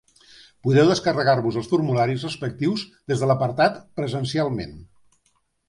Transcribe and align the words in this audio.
Podeu 0.67 0.87
descarregar-vos 0.91 1.59
els 1.61 1.69
formularis 1.73 2.25
respectius 2.29 2.87
des 3.13 3.21
de 3.25 3.31
l'apartat 3.33 3.79
'Presencialment'. 4.01 4.77